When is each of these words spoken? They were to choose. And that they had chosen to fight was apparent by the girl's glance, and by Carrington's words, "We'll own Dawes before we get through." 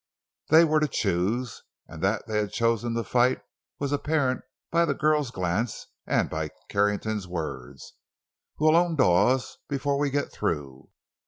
They 0.49 0.63
were 0.65 0.79
to 0.79 0.87
choose. 0.87 1.61
And 1.87 2.01
that 2.03 2.25
they 2.25 2.39
had 2.39 2.51
chosen 2.51 2.95
to 2.95 3.03
fight 3.03 3.39
was 3.77 3.91
apparent 3.91 4.41
by 4.71 4.83
the 4.85 4.95
girl's 4.95 5.29
glance, 5.29 5.85
and 6.07 6.27
by 6.27 6.49
Carrington's 6.69 7.27
words, 7.27 7.93
"We'll 8.59 8.75
own 8.75 8.95
Dawes 8.95 9.59
before 9.69 9.99
we 9.99 10.09
get 10.09 10.31
through." 10.31 10.89